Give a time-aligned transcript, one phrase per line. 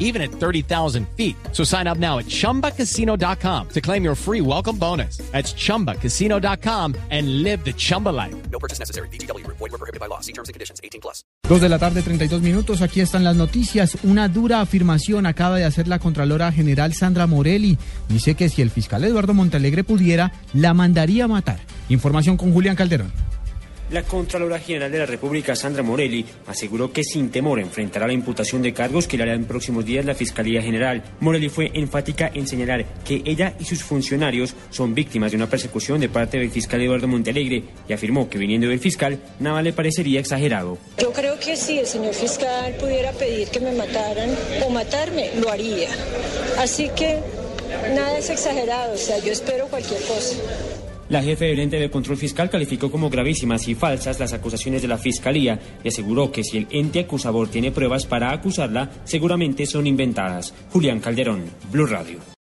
[0.00, 1.36] even at 30,000 feet.
[1.52, 5.18] So sign up now at chumbacasino.com to claim your free welcome bonus.
[5.30, 8.34] That's chumbacasino.com and live the Chumba life.
[8.50, 9.08] No purchase necessary.
[9.10, 9.46] BGW.
[9.46, 10.20] Void were prohibited by law.
[10.20, 10.80] See terms and conditions.
[10.82, 11.24] 18 plus.
[11.48, 12.82] Dos de la tarde, 32 minutos.
[12.82, 13.98] Aquí están las noticias.
[14.04, 17.78] Una dura afirmación acaba de hacer la Contralora General Sandra Morelli.
[18.08, 21.58] Dice que si el fiscal Eduardo Montalegre pudiera, la mandaría a matar.
[21.88, 23.12] Información con Julián Calderón.
[23.90, 28.62] La Contralora General de la República, Sandra Morelli, aseguró que sin temor enfrentará la imputación
[28.62, 31.02] de cargos que le hará en próximos días la Fiscalía General.
[31.18, 35.98] Morelli fue enfática en señalar que ella y sus funcionarios son víctimas de una persecución
[35.98, 40.20] de parte del fiscal Eduardo Montalegre y afirmó que viniendo del fiscal, nada le parecería
[40.20, 40.78] exagerado.
[40.98, 44.30] Yo creo que si el señor fiscal pudiera pedir que me mataran
[44.64, 45.88] o matarme, lo haría.
[46.58, 47.18] Así que
[47.92, 50.36] nada es exagerado, o sea, yo espero cualquier cosa.
[51.10, 54.86] La jefe del ente de control fiscal calificó como gravísimas y falsas las acusaciones de
[54.86, 59.88] la fiscalía y aseguró que si el ente acusador tiene pruebas para acusarla, seguramente son
[59.88, 60.54] inventadas.
[60.70, 62.30] Julián Calderón, Blue Radio.